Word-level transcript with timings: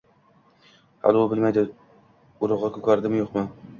Hali 1.03 1.19
u 1.23 1.27
bilmaydi: 1.33 1.65
urug‘i 2.49 2.71
ko‘karadimi- 2.79 3.21
yo‘qmi? 3.21 3.45